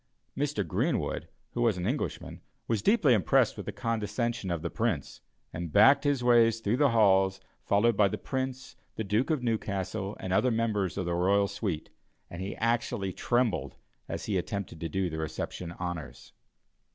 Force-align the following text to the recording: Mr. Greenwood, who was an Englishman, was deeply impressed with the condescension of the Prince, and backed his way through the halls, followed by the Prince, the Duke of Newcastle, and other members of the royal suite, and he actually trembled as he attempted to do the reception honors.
Mr. 0.35 0.67
Greenwood, 0.67 1.27
who 1.51 1.61
was 1.61 1.77
an 1.77 1.85
Englishman, 1.85 2.41
was 2.67 2.81
deeply 2.81 3.13
impressed 3.13 3.55
with 3.55 3.67
the 3.67 3.71
condescension 3.71 4.49
of 4.49 4.63
the 4.63 4.69
Prince, 4.71 5.21
and 5.53 5.71
backed 5.71 6.05
his 6.05 6.23
way 6.23 6.49
through 6.49 6.77
the 6.77 6.89
halls, 6.89 7.39
followed 7.67 7.95
by 7.95 8.07
the 8.07 8.17
Prince, 8.17 8.75
the 8.95 9.03
Duke 9.03 9.29
of 9.29 9.43
Newcastle, 9.43 10.17
and 10.19 10.33
other 10.33 10.49
members 10.49 10.97
of 10.97 11.05
the 11.05 11.13
royal 11.13 11.47
suite, 11.47 11.91
and 12.31 12.41
he 12.41 12.55
actually 12.55 13.13
trembled 13.13 13.75
as 14.09 14.25
he 14.25 14.39
attempted 14.39 14.79
to 14.79 14.89
do 14.89 15.07
the 15.07 15.19
reception 15.19 15.71
honors. 15.73 16.33